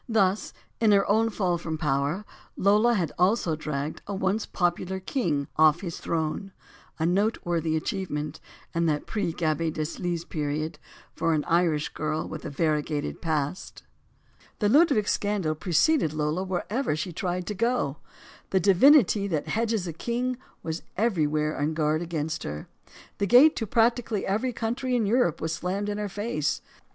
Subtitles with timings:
[0.09, 2.25] Thus, in her own fall from power,
[2.57, 6.49] Lola had also dragged a once popular king off his throue;
[6.97, 8.39] a noteworthy achievement,
[8.73, 10.79] in that pre Gaby Deslys period,
[11.13, 13.83] for an Irish girl with a variegated past.
[14.57, 17.97] The Ludwig scandal preceded Lola wherever she tried to go.
[18.49, 22.67] The divinity that hedges a king was everywhere on guard against her.
[23.19, 26.63] The gate to prac tically every country in Europe was slammed in her face.